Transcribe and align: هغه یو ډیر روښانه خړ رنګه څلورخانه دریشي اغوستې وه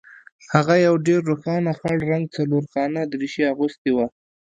هغه 0.53 0.75
یو 0.87 0.95
ډیر 1.07 1.21
روښانه 1.29 1.71
خړ 1.79 1.97
رنګه 2.11 2.31
څلورخانه 2.35 3.01
دریشي 3.11 3.43
اغوستې 3.53 3.89
وه 3.93 4.07